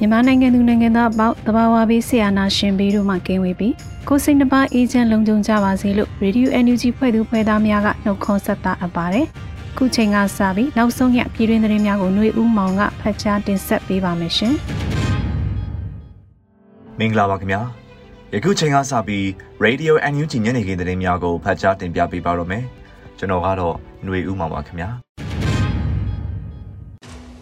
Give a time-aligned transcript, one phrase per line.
[0.00, 3.74] မြန်မာနိုင်ငံသူနိုင်ငံသားအပေါင်းတဘာဝဘေးဆရာနာရှင်ဘေးတို့မှကင်းဝေးပြီး
[4.08, 9.26] ကိုစိတ်နှပါအေဂျင့်လုံခြုံကြပါစေလို့ Radio NUG ဖွဲ့သူဖွဲ့သားများကနှုတ်ခွန်းဆက်တာအပ်ပါတယ်။
[9.76, 14.54] ခုချိန်ကစပြီးနောက်ဆုံးရပြည်တွင်းသတင်းများကိုຫນွေဦးမောင်ကဖတ်ကြားတင်ဆက်ပေးပါမယ်ရှင်။
[16.98, 17.60] မင်္ဂလာပါခင်ဗျာ။
[18.34, 19.24] ယခုချိန်ကစပြီး
[19.64, 22.62] Radio NUG ညနေခင်းသတင်းများကိုဖတ်ကြားတင်ပြပေးပါတော့မယ်။
[23.18, 23.74] ကျွန်တော်ကတော့
[24.04, 24.88] ຫນွေဦးမောင်ပါခင်ဗျာ။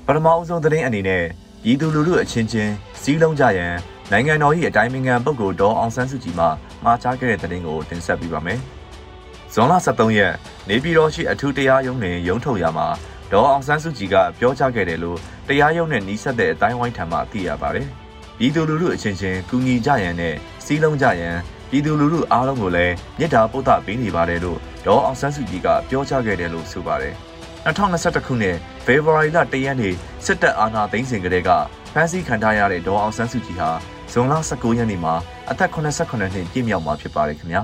[0.07, 1.23] ပထမအဆုံးသတင်းအနေနဲ့
[1.64, 3.76] ပြည်သူလူထုအချင်းချင်းစီးလုံးကြရန်
[4.12, 6.46] နိုင်ငံတော်၏အတိုင်းအငံပုဂ္ဂိုလ်ဒေါ်အောင်ဆန်းစုကြည်မှ
[6.84, 8.60] မှာကြားခဲ့တဲ့သတင်းကိုတင်ဆက်ပေးပါမယ်။
[9.54, 10.34] ဇွန်လ23ရက်
[10.70, 12.88] နေပြည်တော်ရှိအထူးတရားရုံးတွင်ရုံးထုတ်ရာမှာ
[13.32, 17.88] ဒေါ်အောင်ဆန်းစုကြည်ကပြောကြားခဲ့တယ်လို့တရားရုံးနဲ့နှီးဆက်တဲ့အတိုင်းဝိုင်းထံမှသိရပါတယ်။
[18.38, 21.36] ပြည်သူလူထုအချင်းချင်းကူညီကြရန်နဲ့စီးလုံးကြရန်
[21.70, 27.14] ပြည်သူလူထုအားလုံးကိုလည်းမြစ်တာပုဒ်တာပေးနေပါတယ်လို့ဒေါ်အောင်ဆန်းစုကြည်ကပြောကြားခဲ့တယ်လို့ဆိုပါတယ်။
[27.66, 28.58] 2021ခုနှစ်
[28.92, 29.94] ဖေဖော်ဝါရီလ1ရက်နေ့
[30.26, 31.50] စစ်တပ်အာဏာသိမ်းစဉ်ကတည်းက
[31.94, 33.70] ဖမ်းဆီးခံထားရတဲ့ဒေါ်အောင်ဆန်းစုကြည်ဟာ
[34.12, 35.14] ဇွန်လ19ရက်နေ့မှာ
[35.50, 37.64] အသက်89နှစ်ပြည့်မြောက်မှာဖြစ်ပါတယ်ခင်ဗျာ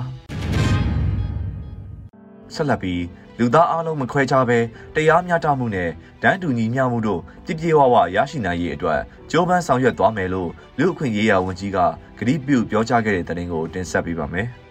[2.53, 3.03] ဆက်လက်ပြီး
[3.39, 4.59] လူသားအလုံးမခွဲခြားဘဲ
[4.95, 5.89] တရားမျှတမှုနဲ့
[6.23, 8.99] တန်းတူညီမျှမှုတို့ပြည့်ပြည့်ဝဝရရှိနိုင်ရေးအတွက်
[9.31, 11.77] ကြိုးပမ်းဆောင်ရွက်သွားမယ်လို့လူအခွင့်ရေးရာဝန်ကြီးက
[12.19, 14.49] ကတိပြုပြောကြားခဲ့တဲ့သတင်းကိုတင်ဆက်ပေးပါမယ်။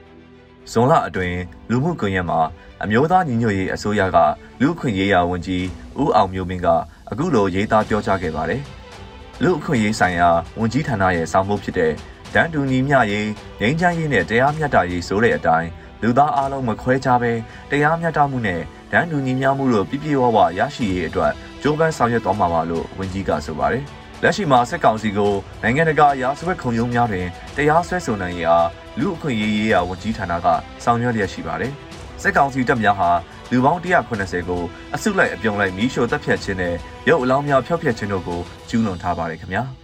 [0.73, 1.39] ဇွန်လအတွင်း
[1.71, 2.41] လူမှုကွန်ရက်မှာ
[2.83, 4.19] အမျိုးသားညီညွတ်ရေးအစိုးရက
[4.61, 5.65] လူ့အခွင့်ရေးရာဝန်ကြီး
[6.01, 6.69] ဦးအောင်မျိုးမင်းက
[7.11, 8.63] အခုလိုရေးသားပြောကြားခဲ့ပါတယ်။
[9.43, 11.93] လူ့အခွင့်ရေးဆိုင်ရာဝန်ကြီးဌာနရဲ့ဆောင်မှုဖြစ်တဲ့
[12.35, 13.29] တန်တူညီမျှရေး
[13.61, 15.69] ငြိမ်းချမ်းရေးနဲ့တရားမျှတရေးဆိုတဲ့အတိုင်း
[16.03, 17.33] လူသားအလုံးမခွဲခြားဘဲ
[17.71, 18.61] တရားမျှတမှုနဲ့
[18.93, 21.33] တန်တူညီမျှမှုတို့ပြည့်ပြည့်ဝဝရရှိရေးအတွက်
[21.63, 23.85] ကြိုးပမ်းဆောင်ရွက်သွားမှာပါလို့ဝန်ကြီးကဆိုပါတယ်။
[24.23, 25.33] လက်ရှိမှာစစ်ကောင်စီကို
[25.63, 27.27] နိုင်ငံတကာရာဇဝတ်ခုံရုံးများတွင်
[27.57, 28.55] တရားစွဲဆိုနိုင်ရာ
[28.99, 30.47] လူအခွင့်အရေးရေးရာဝန်ကြီးဌာနက
[30.85, 31.73] ဆောင်ရွက်လျက်ရှိပါတယ်။
[32.23, 33.11] စစ်ကောင်စီတပ်များဟာ
[33.51, 34.63] လူပေါင်း190ကို
[34.95, 36.75] အစုလိုက်အပြုံလိုက်မီးရှို့တပ်ဖြတ်ခြင်းနဲ့
[37.09, 39.63] ရုပ်အလောင်းများဖျောက်ဖျက်ခြင်းတို့ကိုကျူးလွန်ထားပါတယ်ခင်ဗျာ။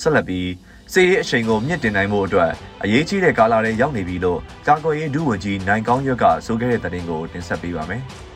[0.00, 0.48] ဆက်လက်ပြီး
[0.92, 2.50] စီးရေးအချိန်ကိုမြင့်တင်နိုင်မှုအတွက်
[2.82, 8.02] အရေးကြီးတဲ့ကာလတွေရောက်နေပြီလို့ကာကွယ်ရေးဒုဝန်ကြီးနိုင်ကောင်းရွက်ကဆိုခဲ့တဲ့သတင်းကိုတင်ဆက်ပေးပါမယ်။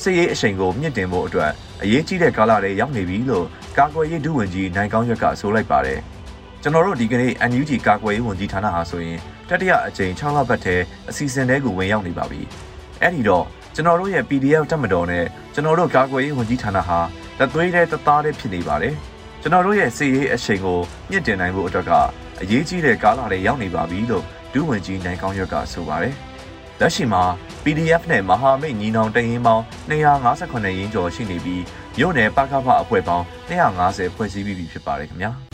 [0.00, 1.50] စီးရေးအချိန်ကိုမြင့်တင်ဖို့အတွက်
[1.82, 3.46] အရေးကြီးတဲ့ကာလတွေရောက်နေပြီလို့
[3.78, 5.98] ကာကွယ်ရေးဒုဝန်ကြီးနိုင်ကောင်းရွက်ကဆိုလိုက်ပါတယ်။
[6.62, 9.18] ကျွန်တော်တို့ဒီကနေ့ NUG ကာကွယ်ရေးဝန်ကြီးဌာနဟာဆိုရင်
[9.48, 10.76] တတိယအကြိမ်6လပတ်ထဲ
[11.08, 12.40] အစီအစဉ်တဲကိုဝင်ရောက်နေပါပြီ။
[13.02, 13.44] အဲ့ဒီတော့
[13.74, 15.24] ကျွန်တော်တို့ရဲ့ PDF တက်မတော်နဲ့
[15.54, 16.98] ကျွန်တော်တို့ကာကွယ်ရေးဝန်ကြီးဌာနဟာ
[17.38, 18.94] တသွေးတဲ့တသားတဲ့ဖြစ်နေပါတယ်။
[19.42, 20.78] ကျွန်တော်တို့ရဲ့စီရေးအချိန်ကို
[21.10, 21.92] မြင့်တင်နိုင်ဖို့အတွက်က
[22.42, 26.14] အရေးကြီးတဲ့ကာလတွေရောက်နေပါပြီလို့ဒုဝန်ကြီးနိုင်ကောင်းရွက်ကဆိုပါတယ်။
[26.84, 27.22] လက်ရှိမှာ
[27.64, 31.62] PDF နဲ့မဟာမိတ်ညီနောင်တရင်ပေါင်း258ရင်းကျော်ရှိနေပြီး
[31.98, 35.30] မြို့နယ်ပကဖအဖွဲ့ပေါင်း250ဖွဲ့စည်းပြီးဖြစ်ပါတယ်ခင်ဗျာ။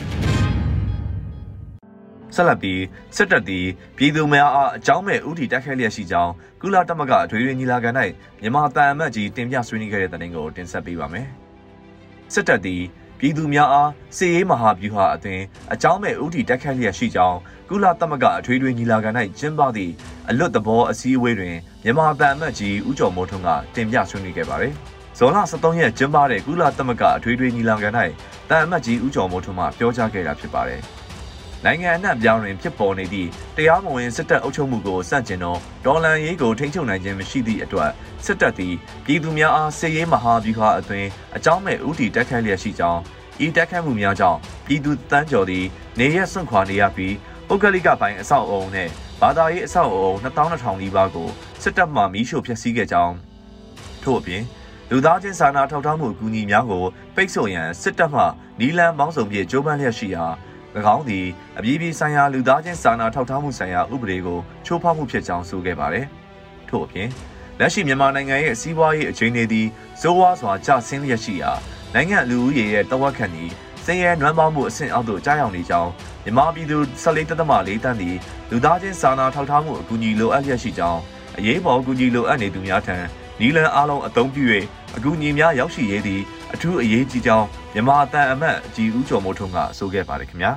[2.35, 2.81] ဆက်လက်ပြီး
[3.15, 3.65] စစ်တပ်သည်
[3.97, 7.89] ပြည်သူများအားအကြောင်းမဲ့ဥတီတိုက်ခိုက်လျက်ရှိကြောင်းကုလသမဂ္ဂအထွေထွေညီလာခံ၌
[8.41, 11.27] မြန်မာတန်အမတ်ကြီးတင်ပြဆွေးနွေးခဲ့တဲ့တဲ့တင်ကိုတင်ဆက်ပေးပါမယ်။
[12.33, 12.81] စစ်တပ်သည်
[13.23, 15.41] ပြည်သူများအားစီရေးမဟာဗျူဟာအသွင်
[15.73, 17.37] အကြောင်းမဲ့ဥတီတိုက်ခိုက်လျက်ရှိကြောင်း
[17.69, 19.09] ကုလသမဂ္ဂအထွေထွေညီလာခံ၌
[19.39, 19.93] ကျင်းပသည့်
[20.29, 24.73] အလွတ်သဘောအစည်းအဝေးတွင်မြန်မာတန်အမတ်ကြီးဦးကျော်မိုးထွန်းကတင်ပြဆွေးနွေးခဲ့ပါတယ်။
[25.17, 27.89] ဇွန်လ23ရက်ကျင်းပတဲ့ကုလသမဂ္ဂအထွေထွေညီလာခံ၌
[28.49, 30.81] တန်အမတ်ကြီးဦးကျော်မိုးထွန်းမှပြောကြားခဲ့တာဖြစ်ပါတယ်။
[31.65, 35.55] နိုင်ငံအနှံ့ပြောင်းတွင်ဖြစ်ပေါ်နေသည့်တရားမဝင်စစ်တပ်အုပ်ချုပ်မှုကိုစန့်ကျင်သော
[35.85, 37.91] ဒေါ်လန်ရေးကိုထိန်းချုပ်နိုင်ခြင်းမရှိသည့်အတွက်
[38.25, 38.75] စစ်တပ်သည်
[39.05, 41.05] ပြည်သူများအားစစ်ရေးမဟာဗျူဟာအသွင်
[41.35, 43.01] အကြောင်းမဲ့ဥတီတက်ခတ်လျက်ရှိကြောင်း
[43.45, 45.65] ဤတက်ခတ်မှုများကြောင့်ပြည်သူတန်းကျော်သည်
[45.99, 47.15] နေရက်စွန့်ခွာနေရပြီး
[47.47, 48.91] ပုဂ္ဂလိကပိုင်းအဆောက်အအုံနှင့်
[49.21, 51.29] ဘာသာရေးအဆောက်အအုံ2200နီးပါးကို
[51.63, 53.15] စစ်တပ်မှမီးရှို့ဖျက်ဆီးခဲ့ကြောင်း
[54.03, 54.43] ထို့အပြင်
[54.89, 56.83] လူသားချင်းစာနာထောက်ထားမှုအကူအညီများကို
[57.15, 58.21] ပိတ်ဆို့ရန်စစ်တပ်မှ
[58.59, 60.25] နီလန်ပေါင်းစုံဖြင့်ကြိုးပမ်းလျက်ရှိရာ၎
[60.95, 61.25] င်းသည်
[61.57, 66.05] အပြည်ပြည်ဆိုင်ရာလူသားချင်းစာနာထောက်ထားမှုဆိုင်ရာဥပဒေကိုချိုးဖောက်မှုဖြစ်ကြောင်းဆိုခဲ့ပါတယ်။
[66.69, 67.09] ထို့အပြင်
[67.59, 69.67] လက်ရှိမြန်မာနိုင်ငံရဲ့စီးပွားရေးအခြေအနေသည်
[70.01, 71.51] စိုးဝါးစွာကျဆင်းလျက်ရှိရာ
[71.93, 73.49] နိုင်ငံလူဦးရေရဲ့တဝက်ခန့်သည်
[73.85, 75.91] စင်ရဲနွမ်းပါမှုအဆင့်အောက်သို့ကြားရောက်နေကြောင်း
[76.23, 77.29] မြန်မာပြည်သူ14.4
[77.83, 78.15] တန်းသည်
[78.51, 81.01] လူသားချင်းစာနာထောက်ထားမှုအကူအညီလိုအပ်လျက်ရှိကြောင်း
[81.37, 82.97] အရေးပေါ်အကူအညီလိုအပ်နေသူများထံ
[83.39, 84.43] နီလန်အားလုံးအသုံးပြု၍
[84.97, 86.21] အကူအညီများရောက်ရှိရေးသည်
[86.53, 90.51] အထူးအရေးကြီးကြောင်းမြန်မာအတန်အမတ်အကြီးဦးကျော်မိုးထွန်းကဆိုခဲ့ပါတယ်ခင်ဗျာ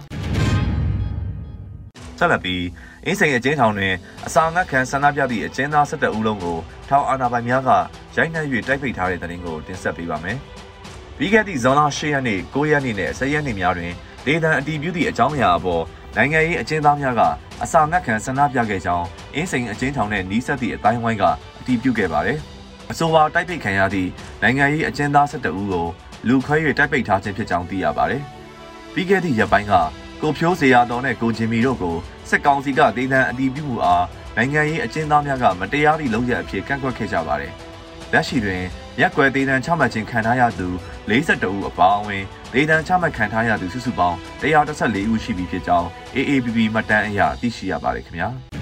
[2.19, 2.62] ဆက်လက်ပြီး
[3.05, 3.94] အင်းစိန်အကျဉ်းထောင်တွင်
[4.26, 6.58] အစာငတ်ခံဆန္ဒပြသည့်အကျဉ်းသား17ဦးလုံးကို
[6.88, 7.70] ထောင်အာဏာပိုင်များက
[8.17, 10.38] ရိုက်နှက်၍တိုက်ပိတ်ထားတဲ့တဲ့တင်ကိုတင်ဆက်ပေးပါမယ်။
[11.19, 13.93] ပြီးခဲ့သည့်ဇွန်လ10ရက်နေ့9ရက်နေ့နဲ့10ရက်နေ့များတွင်
[14.26, 15.85] ဒေသန်အတီးပြုသည့်အကြောင်းအရာအပေါ်
[16.17, 17.23] နိုင်ငံရေးအကျဉ်းသားများက
[17.62, 21.25] အစာငတ်ခံဆန္ဒပြခဲ့ကြောင်းအင်းစိန်အကျဉ်းထောင်နှင့်နီးစပ်သည့်အတိုင်းဝိုင်းက
[21.61, 22.40] အတီးပြုခဲ့ပါတယ်။
[22.90, 24.10] အဆိုပါတိုက်ပိတ်ခံရသည့်
[24.42, 25.86] နိုင်ငံရေးအကျဉ်းသား17ဦးကို
[26.28, 28.22] လူခွဲ၍တိုက်ပိတ်ထားခြင်းဖြစ်ကြောင်းသိရပါတယ်။
[28.94, 29.72] ပြီးခဲ့သည့်ရက်ပိုင်းက
[30.22, 31.96] ကိုဖြိုးစေရတော်နဲ့ကိုဂျင်မီတို့ကို
[32.31, 34.04] စစ်ကောင်စီကဒေသန်အတီးပြုမှုအား
[34.36, 37.52] နိုင်ငံရေးအကျဉ်းသားများကမတရားသည့်လုပ်ရအဖြစ်ကန့်ကွက်ခဲ့ကြပါတယ်။
[38.12, 38.62] လက်ရှိတွင်
[39.00, 40.69] ရက်ွယ်ဒေသန်ချမှတ်ခြင်းခံထားရသူ
[41.08, 42.22] 42ဦးအပါအဝင်
[42.54, 48.28] ဒေသန်ချမှတ်ခံထားရသူစုစုပေါင်း114ဦးရှိပြီဖြစ်ကြောင်း AABB မှတ်တမ်းအရသိရှိရပါတယ်ခင်ဗျာ။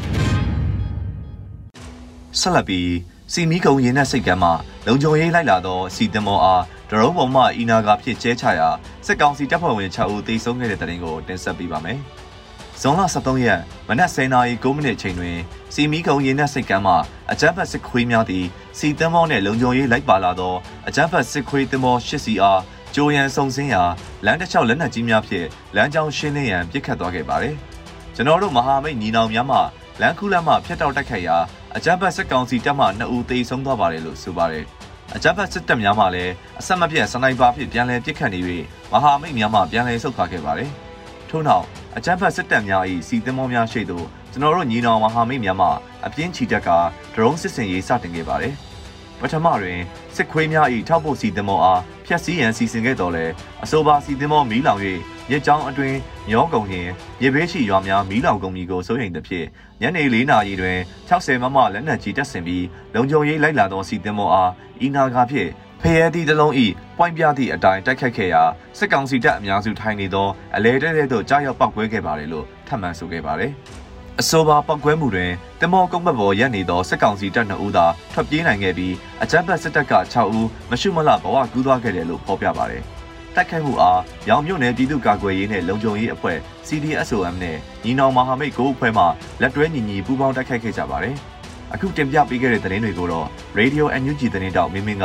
[2.40, 2.88] ဆက်လက်ပြီး
[3.34, 4.52] စီမီကုံရင်နဲ့စိတ်ကမ်းမှာ
[4.86, 8.68] လုံခြုံရေးလိုက်လာသောစီတမောအားဒရုန်းပေါ်မှအီနာကဖြစ်ကျဲချရာ
[9.06, 11.98] စစ်ကောင်စီတပ်ဖွဲ့ဝင်6ဦးသေဆုံးခဲ့တဲ့တဲ့တင်ကိုတင်ဆက်ပေးပါမယ်။
[12.80, 15.36] ဇွန်လ23ရက်မနက်10:00နာရီ9မိနစ်ချိန်တွင်
[15.74, 16.94] စီမီကုံရင်နက်စိတ်ကမ်းမှ
[17.32, 18.44] အကြမ်းဖက်စစ်ခွေးများသည်
[18.78, 20.54] စီတမောနှင့်လုံခြုံရေးလိုက်ပါလာသော
[20.88, 22.60] အကြမ်းဖက်စစ်ခွေးတမော8စီအား
[22.94, 23.82] ကြိုရန်စုံစင်းရာ
[24.24, 25.46] လမ်းတစ်လျှောက်လက်နက်ကြီးများဖြင့်
[25.76, 27.56] လမ်းကြောင်းရှင်းလင်းရန်ပစ်ခတ်သွားခဲ့ပါသည်။
[28.14, 29.58] ကျွန်တော်တို့မဟာမိတ်ညီနောင်များမှ
[30.00, 31.36] လမ်းခုလမ်းမှဖျက်တောက်တိုက်ခိုက်ရာ
[31.76, 34.64] အကြမ်းဖက်စစ်ကောင်စီတပ်မှ2ဦးသေဆုံးသွားပါတယ်လို့ဆိုပါတယ်။
[35.14, 38.40] အကြမ်းဖက်စစ်တပ်များမှလည်းအဆက်မပြတ်စနိုက်ပါဖြင့်ပြန်လည်ပစ်ခတ်နေ၍
[38.92, 40.70] မဟာမိတ်များမှပြန်လည်ဆုတ်ခွာခဲ့ပါတယ်။
[41.28, 41.64] ထို့နောက်
[41.96, 45.68] အကြမ်းဖက်စစ်တပ်များ၏စီသင်္ဘောများရှိသို့ကျွန်တော်တို့ညီနောင်မဟာမိတ်များမှ
[46.06, 46.68] အပြင်းချီတက်က
[47.14, 48.54] ဒရုန်းစစ်စင်ရေးစတင်ခဲ့ပါတယ်။
[49.20, 49.78] ပထမတွင်
[50.16, 53.24] စစ်ခွေးများ၏ထောက်ပို့စီသင်္ဘောအားဖျက်ဆီးရန်စီစဉ်ခဲ့တော်လဲ
[53.64, 54.80] အဆိုပါစီသင်္ဘောမီးလောင်၍
[55.32, 55.98] မြစ်ကြောင်းအတွင်း
[56.28, 56.88] မျောကုန်ရင်
[57.20, 59.46] မြေဘေးရှိရွာများမီးလောင်ကုန်ပြီကိုစိုးရိမ်သဖြင့်
[59.80, 64.50] ညနေ၄နာရီတွင်60မမလက်နက်ကြီးတပ်ဆင်ပြီးလုံခြုံရေးလိုက်လာသောစီသင်္ဘောအား
[64.80, 65.50] အီနာကာဖြင့်
[65.80, 68.42] ဖရဲသည့်တလုံးဤပွိုင်းပြသည့်အတိုင်းတိုက်ခတ်ခဲ့ရာ
[68.78, 73.52] စစ်ကောင်စီတပ်အများစုထိုင်နေသောအလဲတဲတဲသို့ကြားရောက်ပောက်ကွဲခဲ့ပါတယ်လို့ထပ်မံဆိုခဲ့ပါတယ်။
[74.20, 75.30] အဆိုပါပောက်ကွဲမှုတွင်
[75.60, 82.84] တမောကုန်းဘက်ပေါ်ရပ်နေသောစစ်ကောင်စီတပ်2ဦးသာထွက်ပြေးနိုင်ခဲ့ပြီးအကြမ်းဖက်စစ်တပ်က6ဦးမရှုမလဘဝကူးသွားခဲ့တယ်လို့ဖော်ပြပါတယ်။
[83.36, 89.04] တိုက်ခိုက်မှုအားရောင်မြို့နယ်ပြည်သူ့ကာကွယ်ရေးနဲ့လုံခြုံရေးအဖွဲ့ CDSOM နဲ့ညီနောင်မဟာမိတ်ကိုအဖွဲ့မှ
[89.40, 91.16] လက်တွဲညီညီပူးပေါင်းတိုက်ခိုက်ခဲ့ကြပါတယ်။
[91.74, 93.26] အခုတင်ပြပေးခဲ့တဲ့သတင်းတွေကိုတော့
[93.58, 95.04] Radio NUG သတင်းတောက်မင်းမင်းက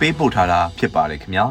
[0.00, 1.46] ပေးပို့ထားတာဖြစ်ပါတယ်ခင်ဗျာ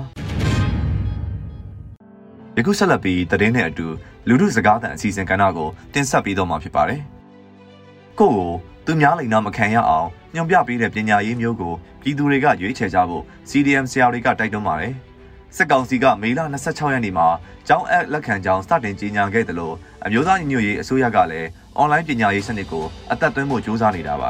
[2.58, 3.88] ယခုဆက်လက်ပြီးသတင်းနဲ့အတူ
[4.28, 7.02] လူမှုစကားသံအစီအစဉ်ကဏ္ဍကိုတင်ဆက်ပေးတော့မှာဖြစ်ပါတယ်
[8.20, 8.52] ကိုကို
[8.86, 14.94] သူများလိန်နာမခံရအောင်ညွန်ပြပေးတဲ့ပညာရေးမျိုးကိုပြည်သူတွေကရွေးချယ်ကြဖို့ CDM ဆရာတွေကတိုက်တွန်းပါတယ်
[15.58, 17.28] စစ်ကောင်စီကမေလ26ရက်နေ့မှာ
[17.68, 19.76] ကျောင်းအပ်လက်ခံကြောင်းစတင်ကြေညာခဲ့တယ်လို့
[20.06, 24.30] အမျိုးသားညီညွတ်ရေးအစိုးရကလည်းအွန်လိုင်းပညာရေးစနစ်ကိုအသက်သွင်းဖို့ကြိုးစားနေတာပါ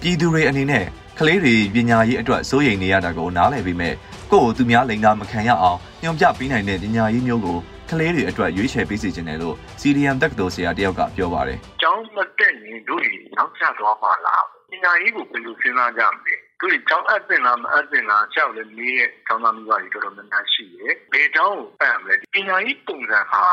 [0.00, 0.84] ပြည်သူတွေအနေနဲ့
[1.18, 3.94] ကလေးတွေပညာရေးအတွက်စိုးရိမ်နေရတာကိုနားလည်ပေမဲ့
[4.30, 7.58] ကိုယ့်ကိုသူများလိန်တာမခံရအောင်ညွှန်ပြပေးနိုင်တဲ့ပညာရေးမျိုးကို
[7.90, 13.02] ကလေးတွေအတွက်ရွေးချယ်ပေးစီခြင်းတယ်လို့ CDM တက္ကသိုလ်ဆရာတယောက်ကပြောပါတယ်။ကျောင်းမတက်ရင်တို့
[13.36, 23.44] နောက်ကျသွားမှာလား။ပညာရေးကိုဘယ်လိုစဉ်းစားကြမလဲ။ တို့ကျောင်းအပ်တင်လားမအပ်တင်လားကြောက်လည်းမေးတဲ့ကျောင်းသားမျိုးတွေတော်တော်များများရှိတယ်။ဘယ်ကျောင်းကိုပတ်ရမလဲ။ပညာရေးပုံစံဟာ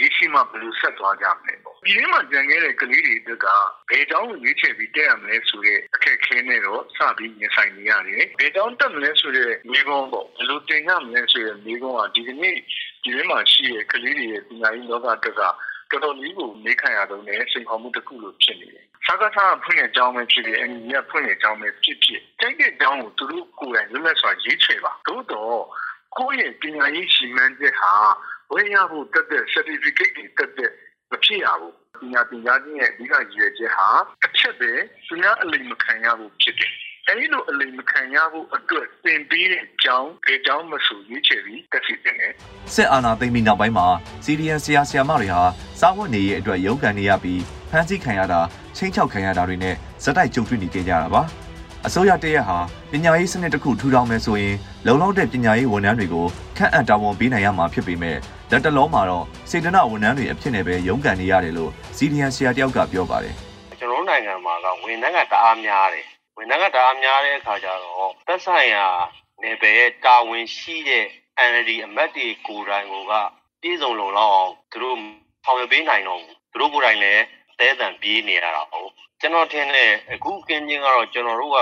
[0.00, 3.46] ရရှိမှဘယ်လိုဆက်သွားကြမလဲပေါ့ဒီထဲမှာကြံခဲ့တဲ့ကလေးတွေအတွက်က
[3.90, 12.56] ဘယ်တောင်းကိုရွေးချယ်ပြီးတက်ရမလဲဆိုတဲ့အခက်အခဲနဲ့တော့စပြီးရင်ဆိုင်နေရတယ်ဘယ်တောင်းတက်မလဲဆိုတဲ့မိကုံးပေါ့ဘယ်လိုတင်ရမလဲဆိုတဲ့မိကုံးကဒီကနေ့
[13.02, 15.42] ဒီထဲမှာရှိတဲ့ကလေးတွေရဲ့ပညာရေးလောကအတွက်က
[15.90, 25.60] တော်တော်လေးကိုနေခံရတော့နဲ့စိန်ခေါ်မှုတစ်ခုလိုဖြစ်နေတယ်။စကားစားဖွင့်တဲ့အကြောင်းပဲဖြစ်ဖြစ်အညီကဖွင့်တဲ့အကြောင်းပဲဖြစ်ဖြစ်တိုက်တဲ့အကြောင်းကိုသူတို့ကိုယ်တိုင်လွတ်လပ်စွာရေးချယ်ပါ။သို့တော့
[26.16, 27.94] ကိုယ့်ရဲ့ပညာရေးရှိမှန်းချက်ဟာ
[28.52, 30.70] ဝယ်ရဖို့တက်တဲ့ certificate တွေတက်တဲ့
[31.10, 33.88] မဖြစ်ရဘူးပညာပညာချင်းရဲ့အဓိကရည်ရွယ်ချက်ဟာ
[34.24, 34.72] အချက်ပဲ
[35.06, 36.72] သူများအလိမ်မခံရဘူးဖြစ်တယ်
[37.08, 42.32] အဲဒီလိုအလိမ်မခံရဖို့အတွက်သင်ပေးတဲ့အကြောင်းဒီအကြောင်းမဆိုရွေးချယ်ပြီးတက်စီတင်တယ်
[42.74, 43.86] စစ်အာဏာသိမ်းပြီးနောက်ပိုင်းမှာ
[44.24, 45.42] စီရီယန်ဆရာဆရာမတွေဟာ
[45.80, 48.40] စားဝတ်နေရေးအတွက်ရုန်းကန်နေရပြီးဖမ်းဆီးခံရတာ
[48.76, 51.22] ချင်းချောက်ခံရတာတွေနဲ့ဇက်တိုက်ကြုံတွေ့နေကြရတာပါ
[51.86, 52.58] အစိုးရတရက်ဟာ
[52.90, 54.56] ပညာရေးစနစ်တစ်ခုထူထောင်မယ်ဆိုရင်
[54.86, 58.16] လုံလောက်တဲ့ပညာရေးဝန်ထမ်းတွေကိုခန့်အပ်တာဝန်ပေးနိုင်ရမှာဖြစ်ပေမဲ့
[58.50, 63.34] လက်တလုံးမှာတော့စေတနာဝန်ထမ်းတွေအဖြစ်နဲ့ပဲရုန်းကန်နေရတယ်လို့စီဒီယန်ဆရာတယောက်ကပြောပါတယ်
[63.78, 66.06] ကျွန်တော်နိုင်ငံမှာကဝန်ထမ်းကတအားများတယ်
[66.36, 68.86] ဝန်ထမ်းကတအားများတဲ့အခါကျတော့သက်ဆိုင်ရာ
[69.42, 71.06] နယ်ပယ်ရဲ့တာဝန်ရှိတဲ့
[71.50, 72.92] NLD အမတ်တွေကိုယ်တိုင်က
[73.62, 74.98] ပြည်စုံလုံလောက်အောင်သူတို့
[75.44, 77.22] ဆောင်ရွက်ပေးနိုင်တော့ဘူးသူတို့ကိုယ်တိုင်လည်း
[77.58, 81.58] သဲတံပြေးနေရတာဟုတ်ကျွန်တော်ထင်တယ်အခုကင်းချင်းကတော့ကျွန်တော်တို့က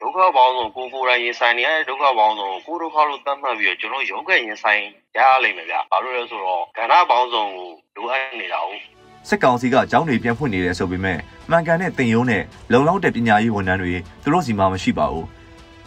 [0.00, 4.82] ဒုက္ခပေါင်းစုံကိုကိုယ်တိုင်ရင်ဆိုင်နေရတဲ့ဒုက္ခပေါင်းစုံကိုဒုက္ခလို့သတ်မှတ်ပြီးတော့ကျွန်တော်ရုန်းကန်ရင်ဆိုင်
[5.16, 8.80] ရရလိမ့်မယ်ဗျ။ဘာလို့လဲဆိုတော့ကဏ္ဍပေါင်းစုံကိုလိုအပ်နေတာဟုတ်
[9.28, 11.18] စစ်ကောင်စီကကျောင်းတွေပြန်ဖွင့်နေတယ်ဆိုပေမဲ့
[11.50, 15.26] မှန်ကန်တဲ့တင်ယုံနဲ့လုံလောက်တဲ့ပညာရေးဝန်ထမ်းတွေသူတို့စီမှာမရှိပါဘူး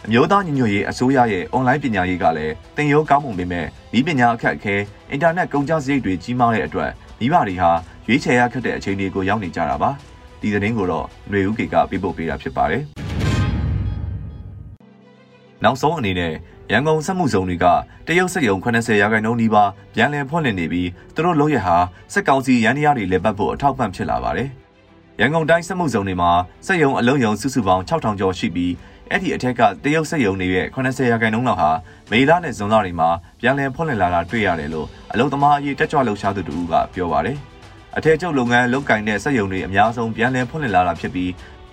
[0.06, 3.66] အမျိုးသားညီညွတ်ရေးအစိုးရရဲ့အွန်လိုင်းပညာရေးကလည်းတင်ယုံကောင်းမှုပေမဲ့
[3.98, 4.76] ဤပညာအခက်အခဲ
[5.10, 7.70] အင်တာနက်ကုန်ကျစရိတ်တွေကြီးမားတဲ့အတွက် မိဘတွေဟာ
[8.06, 9.90] ရွေးချယ်ရခက်တဲ့အခြေအနေကိုရောက်နေကြတာပါ
[10.40, 12.82] ဒီသတင်းကိုတော့ຫນွေဦးကေကပြပို့ပေးတာဖြစ်ပါတယ်
[15.64, 16.32] နောက်ဆုံးအနေနဲ့
[16.72, 17.66] ရန်ကုန်စက်မှုဇုံတွေက
[18.06, 21.76] တရုတ်စက်ရုံ80ရာခိုင်နှုန်းနီးပါးပြန်လည်ဖွင့်လှစ်နေပြီးသူတို့လုံးရဟာ
[22.12, 24.48] စက်ကောင်စီရန်တရားတွေလက်ပတ်ဖို့အထောက်ပံ့ဖြစ်လာပါတယ်။
[25.20, 26.30] ရန်ကုန်တိုင်းစက်မှုဇုံတွေမှာ
[26.66, 28.72] စက်ရုံအလုံးယုံစုစုပေါင်း6000ကျော်ရှိပြီး
[29.10, 31.70] အဲ့ဒီအထက်ကတရုတ်စက်ရုံတွေရဲ့80ရာခိုင်နှုန်းလောက်ဟာ
[32.10, 33.08] မေလနဲ့ဇွန်လတွေမှာ
[33.40, 37.36] ပြန်လည်ဖွင့်လှစ်လာတာတွေ့ရတယ်လို့အလုံသမားအရေးတက်ကြွလှုပ်ရှားသူတူကပြောပါတယ်။
[37.96, 41.30] အထက်ကျုပ်လုပ်ငန်းလုပ်ကင်တဲ့စက်ရုံတွေအများဆုံးပြန်လည်ဖွင့်လှစ်လာတာဖြစ်ပြီး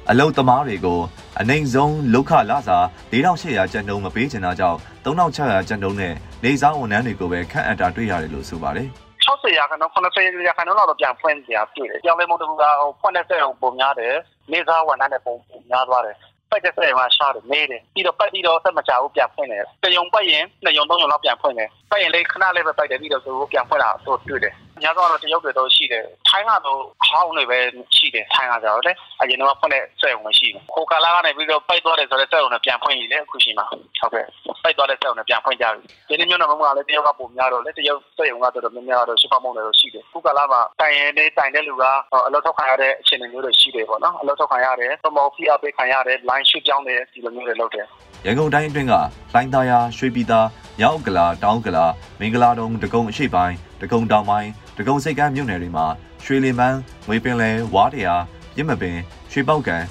[0.09, 0.99] အလုတ်သမားတွေကို
[1.39, 2.77] အနိုင်ဆုံးလောက်ခလစာ
[3.11, 6.13] 4800ကျပ်နှုန်းမပေးချင်တာကြောင့်3600ကျပ်နှုန်းနဲ့
[6.43, 8.89] နေစားဝန်ထမ်းတွေကိုပဲခန့်အပ်တာတွေ့ရတယ်လို့ဆိုပါတယ်
[9.25, 14.13] 60ရာခိုင်နှုန်း80ရာခိုင်နှုန်းလောက်ပြန်ဖွင့်ကြတွေ့တယ်။ကြောင်လေးမုံတကူကဟိုဖွင့်တဲ့ဆက်ပုံများတယ်။
[14.51, 15.35] နေစားဝန်ထမ်းတွေပုံ
[15.69, 16.17] များသွားတယ်။
[16.53, 27.59] ပိုက်တဲ့ဆက်ရုံကရှားတယ်နေတယ်ပြီးတော့ပိုက်ပြီးတော့ဆက်မချဘူးပြန်ဖွင့်တယ်တယုံပိုက်ရင်နှစ်ယုံသုံးယုံလောက်ပြန်ဖွင့်တယ်ပိုက်ရင်လေးခဏလေးပဲပိုက်တယ်ပြီးတော့သူပြန်ဖွင့်လာတော့တွေ့တယ် ညတော့တော့တရုတ်တွေတော့ရှိတယ်ထိုင်းကတော့ဟောင်းတွေပဲ
[27.95, 34.25] ရှိတယ်ထိုင်းကကြတော့လေအရင်တော့ဖွင့်တဲ့ဆက်ရုံမရှိဘူးခိုကာလာကနေပြီးတော့ပိုက်သွားတယ်ဆိုတော့ဆက်ရုံနဲ့ပြန်ဖွင့်ရည်လေအခုရှိမှာဟုတ်ကဲ့
[34.63, 41.83] ပိုက်သွားတဲ့ဆက်ရုံနဲ့ပြန်ဖွင့်ကြပြီဒီနေ့မျိုးတော့မမလည်းတရုတ်ကပုံများတော့လေတရုတ်ဆက်ရုံကတော့တော်တော်များများတော့ရှစ်ဖမုံတွေတော့ရှိတယ်ခုကာလာမှာတိုင်ရင်လေးတိုင်တဲ့လူက
[42.27, 47.85] အလုပ်ထောက်ခံရတဲ့အခြေအနေမျိုးတွေရှိတယ်ပေါ့နော်အလုပ်ထောက်ခံရတယ်သမောဖီအပေးခံရတယ် line ရွှေ့ပြောင်းတယ်ဒီလိုမျိုးတွေလုပ်တယ်
[48.25, 50.47] ရန်ကုန်တိုင်းအတွင်းကလိုင်းသားရရွှေပြည်သား
[50.79, 51.85] မြောက်ကလာတောင်းကလာ
[52.19, 55.85] မင်္ဂလာတုံဒဂုံအရှိပိုင်းဒဂုံတောင်ပိုင်း ဒဂုံစိတ်ကမ်းမြို့နယ်တွေမှာ
[56.23, 56.77] ရွှေလင်ပန်း
[57.07, 58.15] ငွေပင်လယ်ဝါတရာ
[58.57, 58.97] ရစ်မပင်
[59.31, 59.83] ရွှေပောက်ကန်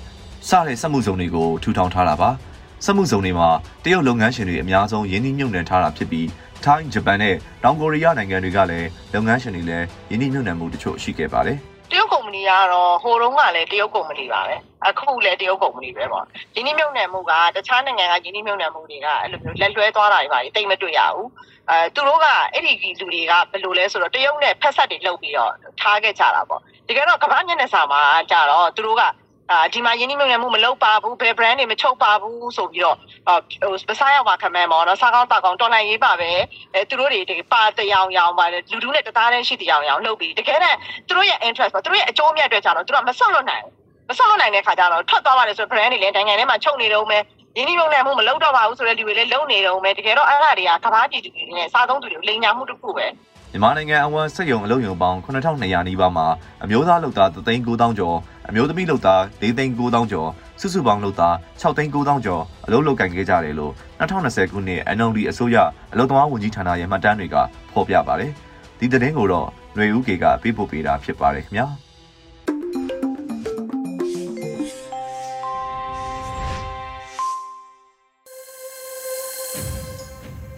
[0.49, 2.31] စတဲ့စက်မှုဇုံတွေကိုထူထောင်ထားတာပါ
[2.85, 3.49] စက်မှုဇုံတွေမှာ
[3.85, 6.29] တရုတ်လုပ်ငန်းရှင်တွေအများဆုံးရင်းနှီးမြှုပ်နှံထားတာဖြစ်ပြီး
[6.65, 11.59] ထိုင်းဂျပန်နဲ့တောင်ကိုရီးယားနိုင်ငံတွေကလည်းလုပ်ငန်းရှင်တွေလည်းရင်းနှီးမြှုပ်နှံမှုတချို့ရှိခဲ့ပါတယ်
[11.93, 14.57] တရုတ်ကုမ္ပဏီကတော့ဟိုတုန်းကလည်းတရုတ်ကုမ္ပဏီပါပဲ
[14.87, 21.29] အခုလည်းတရုတ်ကုမ္ပဏီပဲပေါ့ရင်းနှီးမြှုပ်နှံမှုကတခြားနိုင်ငံကရင်းနှီးမြှုပ်နှံမှုတွေကအဲ့လိုမျိုးလက်လွဲသွားတာတွေပါတိတ်မတွေ့ရဘူး
[21.71, 29.03] အဲသူတို့ကအဲ့ဒီလူတွေကဘယ်လိုလဲဆိုတော့တရုတ်နဲ့ဖက်ဆက်တွေလှုပ်ပြီးတော့ထားခဲ့ကြတာပေါ့တကယ်တော့ကမ္ဘာမျက်နှာစာမှာကြတော့သူတို့က
[29.53, 36.31] အာဒီမှာယင်းနှိမ့်မြုံမှုမလုပ်ပါဘူးဘယ် brand တွေမချုပ်ပါဘူးဆိုပြီးတော့ဟိုပစားရောက်ပါခမန်းပေါ့နော်စားကောင်းတောက်ကောင်းတော်နိုင်ရေးပါပဲ
[36.75, 40.75] အဲသူတို့တွေဒီပါတရောင်ရောင်ပါလေလူတူးနဲ့တသားတည်းရှိတရောင်ရောင်လုပ်ပြီးတကယ်နဲ့
[41.09, 43.65] သူတို့ရဲ့ interest ပေါ့သူတို့ရဲ့အကျိုးအမြတ်အတွက်ကြတော့သူတို့ကမဆွတ်လွတ်နိုင်
[44.09, 47.23] မဆွတ်လွတ်နိုင်တဲ့ခါကျတော့ထွက်သွားပါတယ်ဆို brand တွေလည်းနိုင်ငံထဲမှာချုပ်နေတော့မယ်
[47.57, 53.07] ရင်းနှီးမြှုပ်နှံမှုမလုပ်တော့ပါဘူးဆိုတဲ့လူတွေလည်းလုံနေတော့မယ်တကယ်တော့အဲ့ဒါတွေကကဘာပြည်သူတွေနဲ့စားသုံးသူတွေလိန်ညာမှုတစ်ခုပဲ
[53.55, 56.27] မြန်မာနိုင်ငံအဝန်းစက်ရုံအလုံးယုံပေါင်း9200နီးပါးမှာ
[56.65, 58.17] အမျိုးသားလုပ်သား3,900ကျော်
[58.49, 60.31] အမျိုးသမီးလုပ်သား4,900ကျော်
[60.61, 65.57] စုစုပေါင်းလုပ်သား6,900ကျော်အလုပ်လုပ်ကင်ခဲ့ကြတယ်လို့2020ခုနှစ် NLD အစိုးရ
[65.93, 67.37] အလုပ်သမားဝန်ကြီးဌာနရဲ့မှတ်တမ်းတွေက
[67.73, 68.33] ဖော်ပြပါတယ်
[68.79, 71.67] ဒီသတင်းကိုတော့ຫນွေဦးကေကပေးပို့ပေးတာဖြစ်ပါတယ်ခင်ဗျာ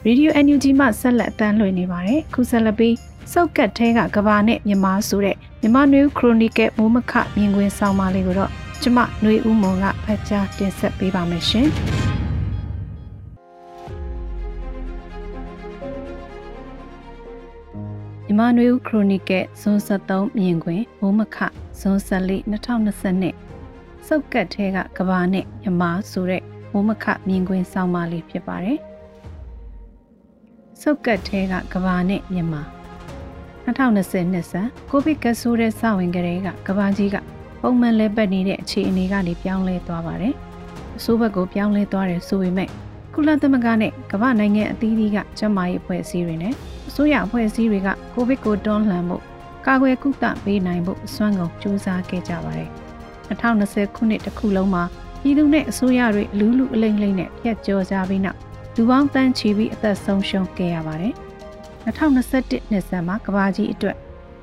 [0.09, 2.97] Radio NUG မှဆက်လက်အတန်းလွှင့်နေပါတယ်ခုဆက်လက်ပြီး
[3.33, 8.51] စောက်ကတ်ထဲကကဘာနဲ့မြမဆိုတဲ့မြမနွေဦးခရိုနီကယ်မိုးမခမြင်ကွင်းဆောင်ပါလေးကိုတော့
[8.83, 11.69] ကျမနွေဦးမွန်ကဖတ်ကြားတင်ဆက်ပေးပါမယ်ရှင်
[18.27, 21.37] မြမနွေဦးခရိုနီကယ်ဇွန်73မြင်ကွင်းမိုးမခ
[21.81, 26.43] ဇွန်14 2022စောက်ကတ်ထဲကကဘာနဲ့မြမဆိုတဲ့
[26.73, 28.81] မိုးမခမြင်ကွင်းဆောင်ပါလေးဖြစ်ပါတယ်
[30.83, 32.62] စုပ်ကတ်သေးကကဘာနဲ့မြန်မာ
[33.64, 37.16] 2020နှစ်ဆန်းကိုဗစ်ကဆိုးတဲ့စဝင်ကလေးကကဘာကြီးက
[37.61, 40.35] ပုံမှန်လဲပတ်နေတဲ့အခြေအနေကနေပြောင်းလဲသွားပါတယ်။
[40.99, 42.69] အဆိုးဘက်ကိုပြောင်းလဲသွားတယ်ဆိုပေမဲ့
[43.14, 46.54] ကုလသမဂ္ဂနဲ့ကမ္ဘာနိုင်ငံအသီးသီးကကျန်းမာရေးအဖွဲ့အစည်းတွေနဲ့
[46.88, 49.16] အစိုးရအဖွဲ့အစည်းတွေကကိုဗစ်ကိုတွန်းလှန်မှု
[49.66, 52.71] ကာကွယ်ကုသပေးနိုင်ဖို့အစွမ်းကုန်ကြိုးစားခဲ့ကြပါတယ်။
[53.28, 54.83] 2020ခုနှစ်တစ်ခုလုံးမှာ
[55.21, 58.38] ပြည်သူနဲ့အစိုးရတွေလူလူအလိမ့်လိမ့်နဲ့ပြတ်ကျော်ကြပြီးနောက်
[58.76, 61.14] လူပေါင်းတန်းချီပြီးအသက်ဆုံးရှုံးခဲ့ရပါတယ်။
[61.87, 63.97] 2021နှစ်ဆန်းမှာကဘာကြီးအတွက်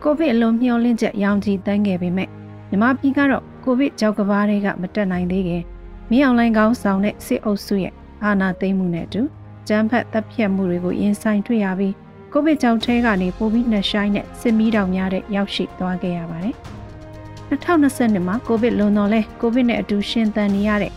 [0.04, 2.30] ကိုဗစ်အလွန်မျှော်လင့်ချက်ရောင်ကြီးတန်းခဲ့ပေမဲ့
[2.70, 5.64] မြန်မာပြည်ကတော့ကိုဗစ်ကြောက်ကဘာတွေကမတက်နိုင်သေးခင်
[6.10, 9.22] မင်းအောင်လိုင်းကောင်းဆောင်တဲ့စစ်အုပ်စုရဲ့အာဏာသိမ်းမှုနဲ့အတူ
[9.68, 11.94] ကျန်းဖက်တပ်ဖြတ်မှုတွေကိုရင်ဆိုင်တွေ့ရပြီး
[12.32, 16.56] ကိုဗစ်ကြောင့်ထဲကနေပိုပြီးနှဆိုင်တဲ့စစ်မီးတောင်များတဲ့ရောက်ရှိသွားခဲ့ရပါတယ်။
[17.50, 20.92] 2020မှာကိုဗစ်လွန်တော်လဲကိုဗစ်နဲ့အတူရှင်သန်နေရတဲ့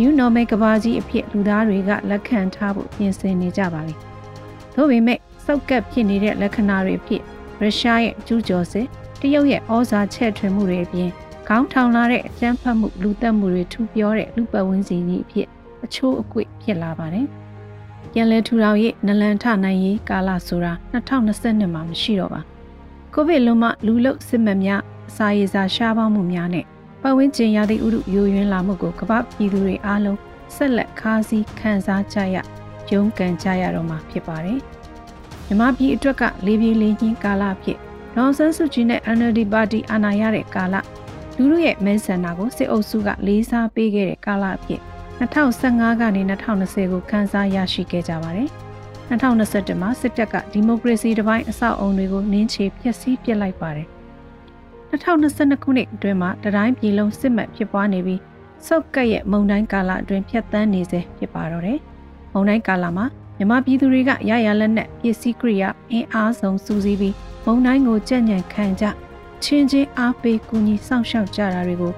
[0.00, 3.94] New Normal ကဘာကြီးအဖြစ်လူသားတွေကလက်ခံထားဖို့ပြင်ဆင်နေကြပါပြီ။
[4.74, 7.22] သို့ပေမဲ့စောက်ကပ်ဖြစ်နေတဲ့လက္ခဏာတွေဖြစ်
[7.60, 8.86] ရုရှားရဲ့ကျူးကျော်စစ်
[9.20, 11.10] တရုတ်ရဲ့ဩဇာချဲ့ထွင်မှုတွေအပြင်
[11.48, 15.46] ခေါင်းထောင်လာတဲ့အကြမ်းဖက်မှုလူသက်မှုတွေထူပြောတဲ့လူပတ်ဝန်းကျင်ကြီးအဖြစ်
[15.84, 17.26] အချိုးအကွေ့ဖြစ်လာပါတယ်။
[18.12, 22.40] ပြန်လည်ထူထောင်ရေးနလန်ထနိုင်ရေးကာလဆိုတာ2022မှာမရှိတော့ပါ။
[23.14, 26.66] ကိုဗစ်လုံးမလူလုစစ်မှတ်များအစာရေစာရှားပါမှုများနဲ့
[27.02, 30.18] ပတ်ဝန်းကျင်ရာသီဥတုယိုယွင်းလာမှုကိုကမ္ဘာပြည်သူတွေအားလုံး
[30.54, 32.36] ဆက်လက်ခါးစည်းခံစားကြရ
[32.90, 34.60] ရုန်းကန်ကြရတော့မှာဖြစ်ပါတယ်။
[35.46, 37.78] မြမပြည်အတွက်ကလေးပြေးလေးညင်းကာလဖြစ်
[38.16, 40.74] ဒေါန်ဆန်းစုကြည်နဲ့ NLD ပါတီအာဏာရတဲ့ကာလ
[41.36, 44.80] လူလူရဲ့မဲဆန္ဒကိုစစ်အုပ်စုကလေးစားပေးခဲ့တဲ့ကာလအဖြစ်
[45.20, 48.48] 2015ကနေ2020ကိုခန်းစားရရှိခဲ့ကြပါတယ်။
[49.10, 53.88] 2021မှာစစ်တပ်ကဒီမိုကရေစီတပိုင်းအဆောက်အုံတွေကိုနင်းချေဖျက်ဆီးပစ်လိုက်ပါတယ်။
[54.90, 58.20] 2022ခုနှစ်အတွင်းမှာတတိုင်းပြည်လုံးစစ်မှတ်ဖြစ်ပွားနေပြီး
[58.66, 61.78] စုပ်ကက်ရဲ့မုံတိုင်းကာလအတွင်းဖြတ်တန်းနေစေဖြစ်ပါတော့တယ်။
[62.32, 63.06] မုံတိုင်းကာလမှာ
[63.38, 67.14] မြမပြည်သူတွေကရရလက်နဲ့ပစ္စည်းကိရိယာအင်အားဆုံးစူးစီးပြီး
[67.46, 68.84] မုံတိုင်းကိုကြံ့ညံခံကြ
[69.44, 71.92] ချင်းချင်းအားပေးကူညီစောင့်ရှောက်ကြတာတွေကို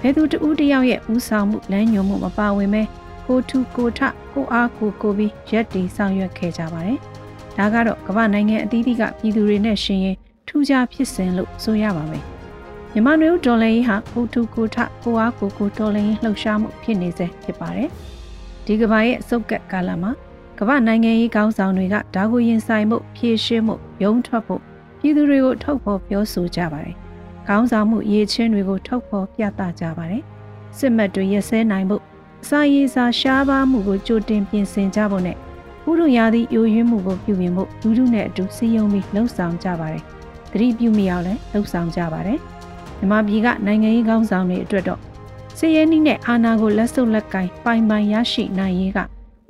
[0.00, 2.82] ဘယ်သူတဦးတယောက်ရဲ့ဦးဆောင်မှုလမ်းညွှန်မှုမပါဝင်မဲ
[3.26, 4.00] ကိုထူကိုထ
[4.32, 6.98] ကိုအားကိုကိုပြီးရက်တီဆောင်ရွက်ခဲ့ကြပါတယ်။
[7.56, 10.16] ဒါကတော့ကမ္ဘာနိုင်ငံအသီးသီးကပြည်သူတွေနဲ့ရှင်ရင်
[10.48, 12.24] ထူးခြားဖြစ်စဉ်လို့ဆိုရပါမယ်။
[12.92, 17.88] မြန်မာမျိုးဒေါ်လာရေးဟာကိုထူကိုထကိုအားကိုကိုဒေါ်လာရေးလှုပ်ရှားမှုဖြစ်နေစေဖြစ်ပါတယ်။
[18.66, 20.10] ဒီကမ္ဘာရဲ့အစုပ်ကပ်ကာလမှာ
[20.58, 24.60] ကမ္ဘာနိုင်ငံရေးကောင်းဆောင်တွေကဒါကိုရင်ဆိုင်မှုဖြည့်ရှင်းမှုရုံးထွက်ဖို့
[25.00, 26.94] ပြည်သူတွေကိုထုတ်ဖော်ပြောဆိုကြပါတယ်။
[27.46, 30.22] ခေါင်းဆောင်မှုရည်ချင်းတွေကိုထုတ်ဖော်ပြသကြပါတယ်။
[30.78, 31.96] စစ်မှတ်တွေရစဲနိုင်မှု
[32.42, 35.36] အစာရည်စာရှားပါမှုကိုကြိုတင်ပြင်ဆင်ကြဖို့နဲ့
[35.88, 40.04] ဥရုရာသီယိုယွင်းမှုကိုပြုပြင်ဖို့လူထုနဲ့အတူစည်းရုံးပြီးလှုံ့ဆော်ကြပါတယ်။
[40.52, 42.38] သတိပြုမိအောင်လည်းလှုံ့ဆော်ကြပါတယ်။
[42.98, 45.00] မြန်မာပြည်ကနိုင်ငံရေးကောင်းဆောင်တွေအတွက်တော့
[45.58, 48.98] စည်ရဲနည်းနဲ့အာဏာကိုလက်စုပ်လက်ကင်ပိုင်ပိုင်ရရှိနိုင်ရေးက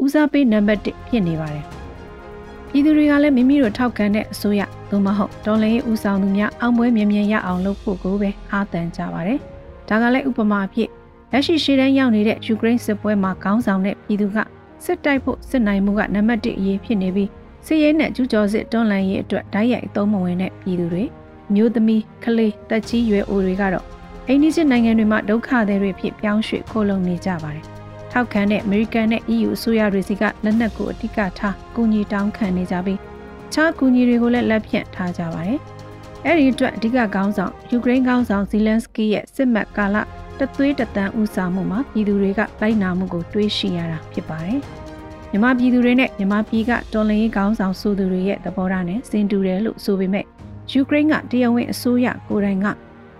[0.02, 1.64] ဦးစားပေးနံပါတ်1ဖြစ်နေပါတယ်။
[2.70, 9.38] ပြည်သူတွေကလည်းမိမိတို့ထောက်ခံတဲ့အစိုးရသို့မဟုတ်တော်လှန်ရေးဦးဆောင်သူများအောင်ပွဲမြင်မြင်ရအောင်လုပ်ဖို့ကိုပဲအားတန်ကြပါတယ်။
[9.88, 10.88] ဒါကလည်းဥပမာအဖြစ်
[11.32, 14.36] လက်ရှိရှေ့တန်းရောက်နေတဲ့ယူကရိန်းစစ်ပွဲမှာခေါင်းဆောင်တဲ့ပြည်သူက
[14.84, 17.30] စစ်တိုက်ဖို့စစ်နိုင်မှုကနံပါတ်1အရေးဖြစ်နေပြီး
[17.66, 21.04] စစ်ရေးနဲ့ကျူးကျော်စစ်တွန်းလှန်ရေးအတွက်ဓာတ်ရိုက်အသုံးမဝင်တဲ့ပြည်သူတွေ
[21.54, 23.86] မျိုးသမီးကလေးတက်ကြီးရွယ်အိုတွေကတော့
[24.28, 27.64] အိန္ဒိယနိုင်ငံတွေမှာဒုက္ခသည်တွေဖြစ်ပြောင်းရွှေ့ခိုးလုံနေကြပါတယ်။
[28.12, 33.00] ထောက်ခံတဲ့အမေရိကန်နဲ့ EU အစိုးရတွေစီကလက်နက်ကိုအတိကထားကူညီတောင်းခံနေကြပြီး
[33.52, 35.58] ခြားကူညီတွေကိုလည်းလက်ဖြန့်ထားကြပါတယ်။
[36.24, 39.96] အဲ့ဒီအတွက်အဓိကခေါင်းဆောင်ယူကရိန်းခေါင်းဆောင်ဇီလန်စကီရဲ့စစ်မှတ်ကာလ
[40.38, 44.60] တသွေးတသန်းဦးဆောင်မှုမှာပြည်သူတွေကလိုက်နာမှုကိုတွေးရှိရတာဖြစ်ပါတယ်။
[45.30, 50.24] မြန်မာပြည်သူတွေနဲ့မြန်မာပြည်ကတော်လှန်ရေးခေါင်းဆောင်ဆိုသူတွေရဲ့သဘောထားနဲ့စင်တူတယ်လို့ဆိုပေမဲ့
[50.70, 52.66] ယူကရိန်းကတရားဝင်အစိုးရကိုယ်တိုင်က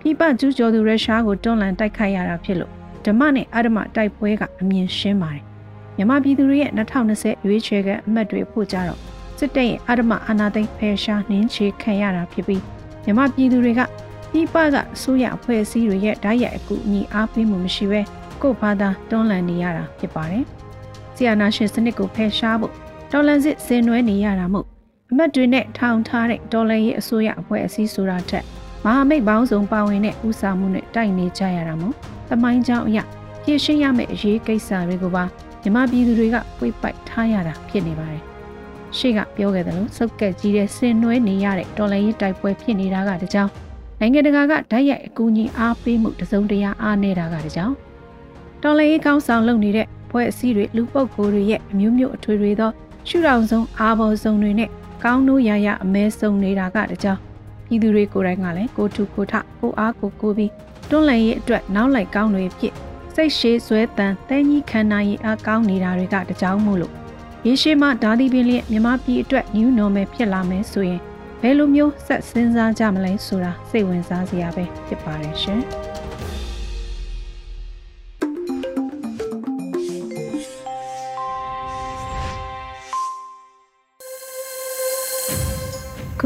[0.01, 2.73] ပြည်ပကျူးကျော်သူရုရှားကိုတွန်းလှန်တိုက်ခိုက်ရတာဖြစ်လို့
[3.05, 5.45] ဓမ္မနဲ့အဓမ္မတိုက်ပွဲကအမြင်ရှင်းပါတယ်။
[5.97, 8.99] မြန်မာပြည်သူတွေရဲ့2020ရွေးချယ်ကအမတ်တွေဖို့ကြတော့
[9.39, 12.63] စစ်တပ်ရဲ့အဓမ္မအာဏာသိမ်းဖယ်ရှားနှင်းချေခံရတာဖြစ်ပြီး
[13.05, 13.81] မြန်မာပြည်သူတွေက
[14.33, 18.01] ပြည်ပကအစိုးရအဖွဲ့အစည်းတွေရဲ့ဓာတ်ရိုက်အကူအညီအားပေးမှုမရှိဘဲ
[18.43, 20.47] ကိုယ့်ဘာသာတွန်းလှန်နေရတာဖြစ်ပါတယ်။
[21.19, 22.73] ဆီယနာရှင်စနစ်ကိုဖယ်ရှားဖို့
[23.13, 24.67] တော်လန်စစ်ဆင်နွှဲနေရတာမို့
[25.11, 28.45] အမတ်တွေနဲ့ထောင်ထားတဲ့တော်လန်ရေးအစိုးရအဖွဲ့အစည်းဆိုတာထက်
[28.85, 31.95] မဟာမိတ်ပေါင်းစုံပါဝင်တဲ့ဥစားမှုနဲ့တိုက်နေကြရတာမို့
[32.31, 33.05] တမိုင်းကြောင်းအရာ
[33.43, 35.25] ဖြည့်ရှင်းရမယ့်အရေးကိစ္စတွေကိုပါ
[35.63, 38.23] မြမပြည်သူတွေကပွေပိုက်ထားရတာဖြစ်နေပါတယ်။
[38.97, 43.51] ရှေ့ကပြောခဲ့သလိုစုပ်ကက်ကြီးတဲ့ဆင်နွှဲနေရတဲ့တော်လှန်ရေးတိုက်ပွဲဖြစ်နေတာကတကြောင်
[44.01, 47.73] နိုင်ငံတကာကဓာတ်ရိုက်အကူအညီအားပေးမှုတစုံတရာအားနေတာကတကြောင်
[48.63, 52.71] တော်လှန်ရေးကောင်းဆောင်လုပ်နေတဲ့ ဖွဲ့အစည်းတွေလူပုဂ္ဂိုလ်တွေရဲ့အမျိုးမျိုးအထွေထွေသော
[53.09, 54.71] ရှုထောင့်ဆုံးအာဘော်ဆုံးတွေနဲ့
[55.05, 57.21] ကောင်းတို့ရရအမဲဆုံးနေတာကတကြောင်
[57.67, 60.53] ပြည်သူတွေကိုယ်တိုင်ကလည်းကိုထုကိုထကိုအားကိုကိုပြီး
[60.91, 62.75] တွန်းလှန်ရေးအတွက်နောက်လိုက်ကောင်းတွေဖြစ်
[63.15, 66.93] စိတ်ရှည်ဆွဲတန်တဲကြီးခန္ဓာရည်အားကောင်းနေတာတွေကတကြောင်မို့လို့
[67.47, 71.01] ရေရှည်မှဓာတိပင်လျက်မြမပြည်အတွက် new normal ဖြစ်လာမယ်ဆိုရင်
[71.43, 75.61] ဘယ်လိုမျိုးဆက်စဉ်းစားကြမလဲဆိုတာစိတ်ဝင်စားစရာပဲဖြစ်ပါတယ်ရှင်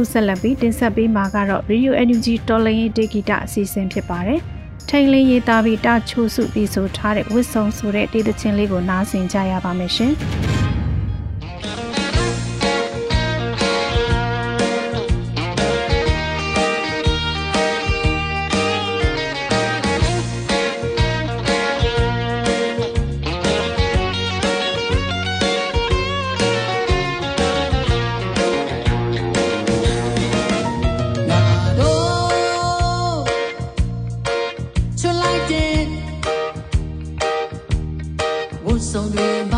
[0.03, 4.41] ခုဆက်လက်ပြီးတင်ဆက်ပေးမှာကတော့ Radio Energy တော်လင်းရေးဒေဂီတာအစီအစဉ်ဖြစ်ပါတယ်။
[4.89, 10.13] ထိန်လင်းရေးသားပြီးတချို့စုပြီးဆိုထားတဲ့ဝစ်ဆုံဆိုတဲ့ဒေသချင်းလေးကိုနားဆင်ကြရပါမယ်ရှင်။
[38.91, 39.52] ဆုံးတွေ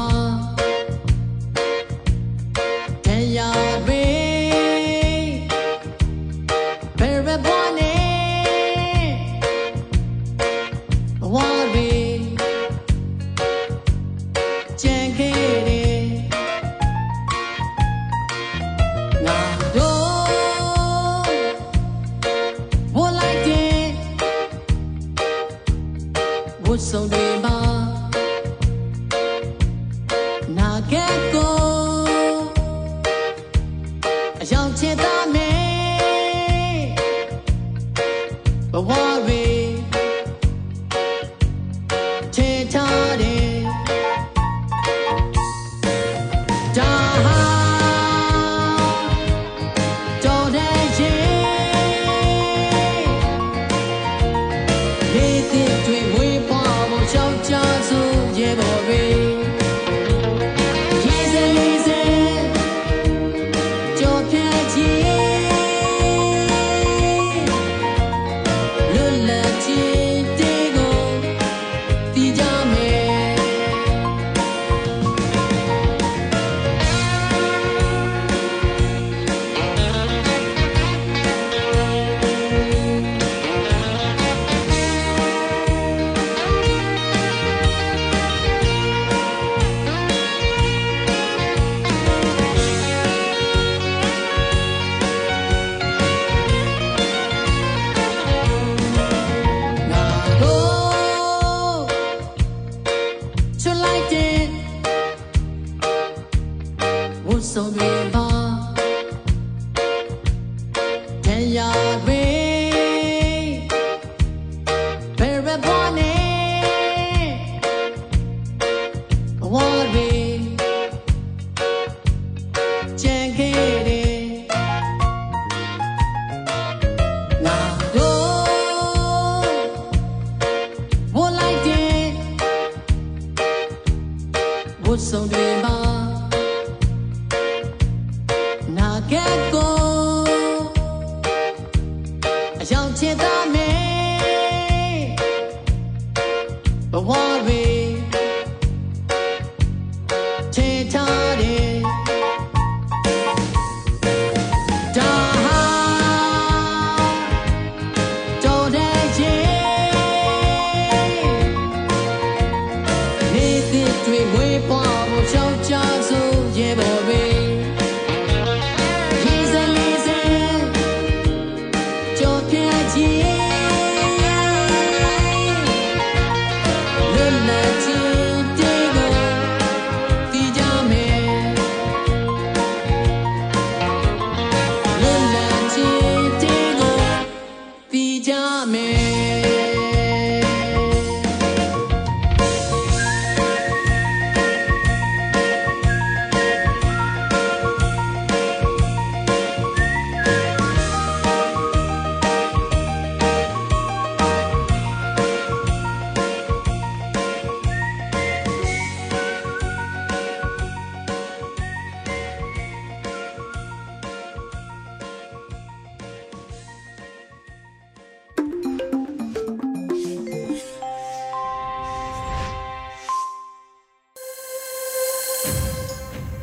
[55.54, 56.23] ဖြစ်တွေ့မွေ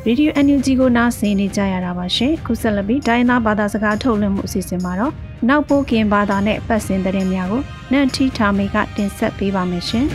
[0.06, 5.12] ရေဒီယို NUG ကိုနားဆင်နေကြရတာပါရှင်ခုဆက်လက်ပြီးတိုင်းသားဘာသာစကားထုတ်လွှင့်မှုအစီအစဉ်မှာတော့
[5.48, 7.62] နောက်ပိုးကင်ဘာသာနဲ့ပတ်စင်သတင်းများကို
[7.92, 10.06] နန့်ထီထာမေကတင်ဆက်ပေးပါမယ်ရှင်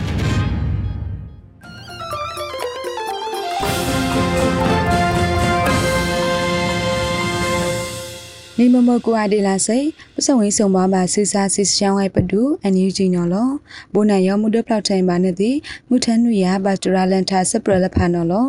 [8.58, 9.78] နေမမကွာဒေလာစိ
[10.14, 13.50] ပစဝင်းဆုံပါပါစစ်စားစစ်ရှောင်းဝိုင်ပဒူအန်ယူဂျီနော်လော
[13.94, 15.56] ဘိုနိုင်ရောမှုဒပလောက်ထိုင်ပါနေသည်
[15.88, 18.48] မူထန်နူယာဘတ်တရာလန်တာစပရလဖာနော်လော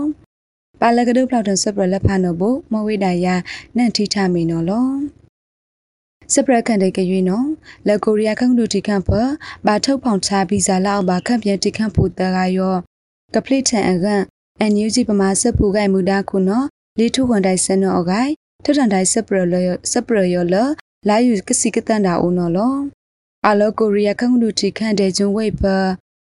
[0.80, 3.36] ပါလကဒုပလောက်တစပရလဖာနော်ဘမဝိဒယာ
[3.78, 4.88] နန့်ထီထမီနော်လော
[6.34, 7.48] စပရကန်တဲ့ကရွေးနော်
[7.88, 9.10] လက်ကိုရီးယားခန့်ဒူတီခန့်ဖ
[9.66, 12.76] ဘာထုတ်ဖောင်ချဗီဇာလောက်ဘာခန့်ပြန်တီခန့်ဖို့တရာရော
[13.34, 14.22] ကပလစ်ထန်အကန်
[14.60, 16.66] အန်ယူဂျီပမာစပူဂိုင်မူဒါခုနော်
[16.98, 18.32] လီထုခွန်တိုင်စနော့ဂိုင်
[18.64, 19.56] ထထန်တိုင်းစပရလ
[19.92, 20.56] စပရယောလ
[21.08, 22.76] လာယူကစီကတန်တာဦးနော်လော
[23.48, 25.64] အလောကိုရီးယားခန့်ဒူတီခန့်တဲ့ဂျွန်ဝိတ်ဖ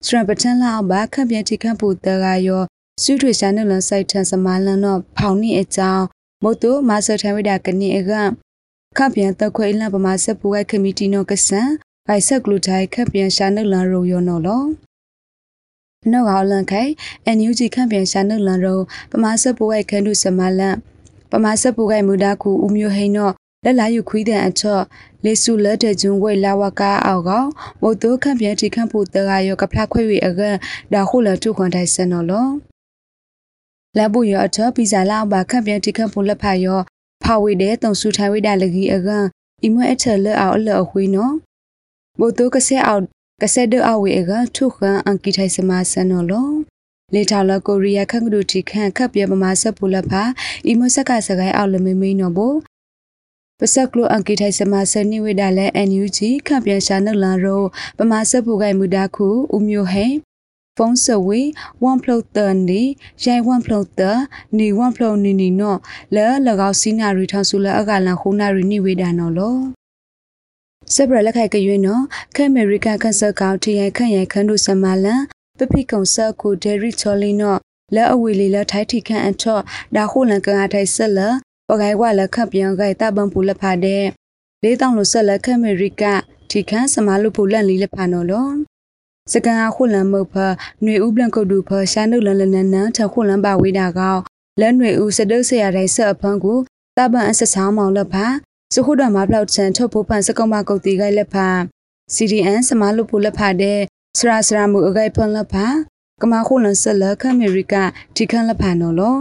[0.06, 2.64] စရပတန်လောက်ဘာခန့်ပြန်တီခန့်ဖို့တရာရော
[3.02, 6.06] စုထွေရှာနလန်ဆိုင်ထန်စမလန်တော့ဖောင်နိအကြောင်း
[6.44, 8.12] မို့တူမာဆာထဝိဒါကနိအက
[8.98, 11.70] ခပ်ပြန်တက်ခွေလပမာစပူဝိုက်ခမီတီနောကဆန်
[12.08, 14.64] ဂိုက်ဆက်ကလူထိုင်ခပ်ပြန်ရှာနလန်ရိုယောနော်လော
[16.12, 16.92] နောက်အောင်လန်ခိုင်
[17.26, 18.80] အန်ယူဂျီခန့်ပြန်ရှာနလန်ရို
[19.12, 20.76] ပမာစပူဝိုက်ခန်းဒုစမလန်
[21.32, 23.32] ပမာစပူဝိုက်မူဒါခုဦးမျိုးဟိန်နော
[23.64, 24.84] လက်လာယူခွီးတဲ့အချော့
[25.26, 27.50] လေစုလက်တဲ့ဂျွန်ဝဲလာဝကာအောက်ကောင်
[27.82, 30.56] မို့တူခန့်ပြန်တီခန့်ဖို့တရာယောကဖလာခွေဝေအကန်
[30.94, 32.28] ဒါခုလထုခွန်တိုင်စန်နော်
[33.98, 36.82] လောလဘူရအချောပီဇာလာဘာခပ်ပြန်တိခပ်ဖို့လက်ဖာရော
[37.24, 39.26] ဖာဝေတဲ့တုံစုထိုင်ဝိဒါလကြီးအကန်
[39.64, 41.34] အီမွဲအထက်လက်အောင်အလက်အခွေးနော်
[42.20, 43.04] ဘိုတိုကဆဲအောင်
[43.42, 46.50] ကဆဲဒအဝေအကထုခန်အန်ကီထိုင်စမဆန်နော်လော
[47.14, 50.24] လေထာလကိုရီးယားခန့်ကဒူတီခန့်ခပ်ပြပမာဆက်ပူလက်ဖာ
[50.68, 52.54] အီမွဲဆက်ကစကိုင်းအောင်လမေမေးနော်ဘို
[53.60, 57.62] ပစက်ကလိုအန်ကီထိုင်စမဆန်နိဝိဒါလဲ NUG ခန့်ပြန်ရှာနလန်ရော
[57.98, 60.06] ပမာဆက်ပူကိုင်မူဒါခုဦးမျိုးဟဲ
[60.78, 62.82] ဖုန်းစဝေ1ဖလုတ်တန်ဒီ
[63.24, 64.02] ရိုင်1ဖလုတ်တ
[64.58, 65.80] နီ1ဖလုတ်နီနီနော်
[66.16, 69.58] လဲလကောက်စီနာရီထောင်စုလဲအကလန်ခုနာရီနိဝေဒနော်လော
[70.94, 72.04] စပရလက်ခိုက်ကရွေးနော်
[72.36, 75.22] ခက်အမေရိကခန့်ဆက်ကောက်ထရိုင်ခန့်ရိုင်ခန်းတို့စမလန်
[75.58, 77.60] ပပိကုံဆက်ကိုဒယ်ရီချော်လီနော်
[77.96, 79.62] လဲအဝေလီလဲထိုက်ထီခန့်အထော့
[79.96, 81.20] ဒါခုလန်ကန်အထိုက်ဆက်လ
[81.68, 84.06] ပဂိုင်ဝလက်ခပ်ပြန်ဂိုင်တပန်ပူလက်ဖာတဲ့
[84.64, 86.04] လေးတောင်လို့ဆက်လက်ခက်အမေရိက
[86.50, 88.48] ထီခန့်စမလို့ပူလန်လီလက်ဖာနော်လော
[89.33, 94.17] စကန်အခုလန်မုတ်ဖຫນွေဥပလန်ကုတ်တူဖရှာနုလန်လနန်နန်ထခုလန်ပါဝေးတာကော
[94.61, 96.59] လက်ຫນွေဥစဒုဆရာတိုင်းဆက်အဖန်းကို
[96.97, 98.27] တပန်အဆက်ဆောင်မောင်လက်ဖာ
[98.75, 101.49] စခုတော်မှာဖလောက်ချန်ထုတ်ဖို့ဖန်စကုံမကုတ်တီဂိုင်လက်ဖာ
[102.15, 103.79] CDN စမလို့ပူလက်ဖာတဲ့
[104.19, 105.67] စရာစရာမှုအဂိုင်ဖန်လက်ဖာ
[106.23, 107.75] ကမခုလန်ဆက်လက်ခအမေရိက
[108.17, 109.19] ထိခန့်လက်ဖာနော်လော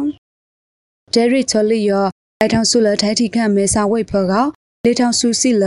[1.14, 2.06] ဒယ်ရစ်ချော်လီယော
[2.40, 4.46] အိုင်ထောင်ဆူလထိုင်ထိခန့်မဲစာဝိတ်ဖောကော
[4.84, 5.64] လေထောင်ဆူစီလ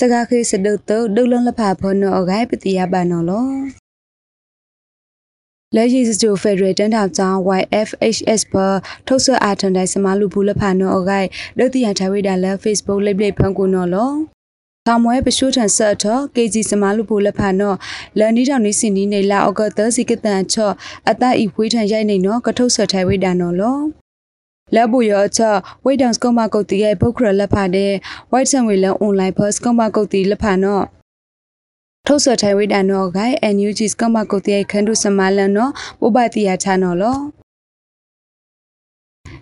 [0.00, 3.46] စကားခေစဒုတ်တုဒုလန်လက်ဖာဖောနော်အဂိုင်ပတိယပါနော်လော
[5.74, 8.54] လက်ရည်စတူဖက်ဒရယ်တန်တောင်ကျောင်း YFHS ဘ
[9.06, 11.28] ထုတ်ဆွအာထန်တိုင်းစမလူဘူးလဖာနောအဂိုင်
[11.58, 14.10] ဒုတိယထဝိဒါလက် Facebook လိပ်လိပ်ဖန်ကူနော်လော
[14.86, 17.74] သာမွဲပရှုထန်ဆက်တော့ KG စမလူဘူးလဖာနော
[18.18, 20.74] လန်နီတောင်နီစင်နီနေလာအော့ကသစီကတန်ချော့
[21.10, 24.01] အတဤဖွေးထန်ရိုက်နေနော်ကထုတ်ဆွထဝိဒါနော်လော
[24.74, 25.40] လက်ဘူရောချ
[25.84, 27.92] ဝိတ်တန်စကမကုတ်တီရဲ့ဘုတ်ခရလက်ဖာတဲ့
[28.30, 30.84] white ဆန်ဝေလန် online first ကမကုတ်တီလက်ဖာနော်
[32.06, 35.68] ထုတ်ဆော်ထိုင်ဝိဒါနောဂိုင် NUG စကမကုတ်တဲ့ခန္ဓုစမလန်နော
[36.00, 37.18] ပုပတိယာချာနော်လော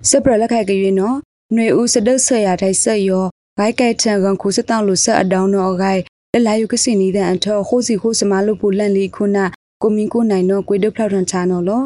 [0.08, 1.16] စပရလက်ခိုက်ကြွေနော်
[1.52, 3.24] ຫນွေဦးစဒုတ်ဆရာထိုင်ဆက်ယော
[3.58, 6.00] ဂိုင်ကဲထန်ကန်ခုစတောင်းလို့ဆက်အတောင်းနော်ဂိုင်
[6.32, 9.44] လလာယုကစီနီတဲ့အထောခိုးစီခိုးစမလို့ပူလန့်လီခုနာ
[9.82, 11.84] ကိုမင်းကိုနိုင်နော်ကွေဒုဖလောက်ထန်ချာနော်လော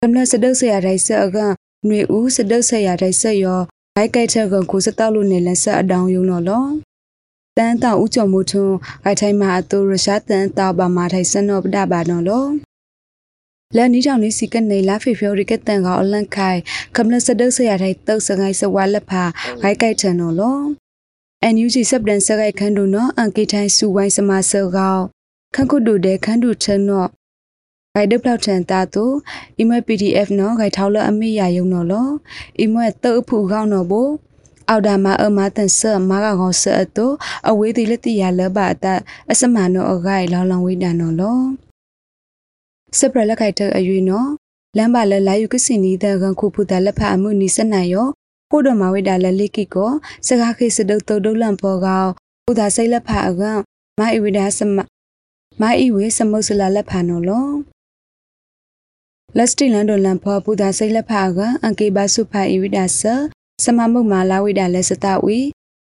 [0.00, 1.38] ကမ္လစဒုတ်ဆရာထိုင်ဆက်အက
[1.86, 3.60] ຫນွေဦးစဒုတ်ဆရာထိုင်ဆက်ယော
[3.96, 6.64] ဂိုင်ကဲထန်ကန်ခုစတောင်းလို့နေလဆက်အတောင်းယုံနော်လော
[7.56, 12.46] တန်တောင်ဦးကျော်မိုးထွန်းဂိုက်ထိုင်မှာအတူရရှာတန်တောက်ပါမာထိုင်စနောပဒပါနော်လော
[13.76, 16.60] လန်နီတောင်လေးစီကနေလာဖေဖော်ရီကတန်ကအလန့်ခိုင်
[16.96, 19.24] ကမ္လစဒုဆရာထိုင်တုတ်စငိုင်းစဝါလက်ဖာ
[19.62, 20.58] ဂိုက်ကိုက်ထန်နော်လော
[21.42, 24.96] အန်ယူဂျီစပ်ဒန်စဂိုက်ခန်ဒူနော်အန်ကေထိုင်စူဝိုင်းစမဆောကော
[25.54, 27.08] ခန့်ခုဒူတဲ့ခန့်ဒူထန်နော်
[27.98, 29.04] ဂိုက်ဒပလောက်ထန်တာတူ
[29.58, 32.08] အီမွဲ PDF နော်ဂိုက်ထောက်လအမေရယုံနော်လော
[32.60, 34.10] အီမွဲတုတ်ဖူကောင်းနော်ဘို့
[34.68, 37.06] အော်ဒါမအမတန်ဆမာကကောဆအတု
[37.48, 38.94] အဝေးတိလက်တိရလဘတာ
[39.30, 41.38] အစမနောအဂိုင်လောင်လောင်ဝိဒါနောလော
[42.98, 44.28] စပရလက်ခိုက်တဲ့အယူနော်
[44.76, 48.08] လမ်းပါလက်လာယူကစင်နီတဲ့ကန်ခုဖူတာလက်ဖအမှုနီစနိုင်ရော
[48.50, 49.90] ဖို့တော်မဝိဒါလက်လိကိကို
[50.26, 52.06] စကားခေစဒုတ်တုတ်ဒုလန်ပေါ်ကော
[52.50, 53.42] ဥဒါစိတ်လက်ဖအက
[53.98, 54.78] မိုင်ဝိဒါစမ
[55.60, 57.46] မိုင်ဝေစမုစလာလက်ဖနော်လော
[59.36, 63.14] လက်စတီလန်ဒိုလန်ဖောပူဒါစိတ်လက်ဖအကအန်ကေဘာစုဖာအီဝိဒါဆာ
[63.64, 65.38] စမမုတ်မာလာဝိဒါလက်စတဝီ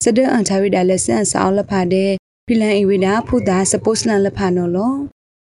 [0.04, 2.12] စဒအန်ချဝိဒါလက်စန်ဆောင်းလဖာတဲ့
[2.48, 4.94] ဖိလန်အဝိဒါဖုဒါစပုတ်လန်လဖာနော်လော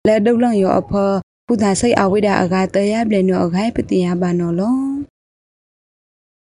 [0.07, 0.93] လက်ဒုတ်လန်ရောအဖ
[1.47, 4.77] ဖုဒါစိတ်အဝိဒါအကတရပလနောအခိုင်ပတိယဘာနော်လော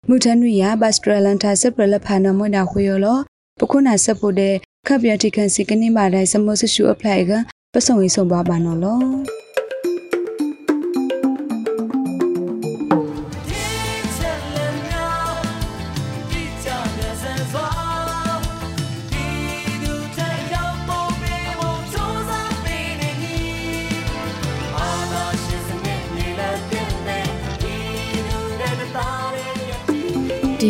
[0.08, 3.18] မူထနွေရဘတ်စထရလန်တာစပရလဖာနော်မွဒါခွေရောလော
[3.60, 4.54] ပခုနာစပုတဲ့
[4.88, 7.32] ခပ်ပြတိခန်စီကနေပါတိုင်းစမုတ်ဆရှူအဖလိုက်က
[7.74, 9.02] ပစုံရေးဆုံးပါပါနော်လော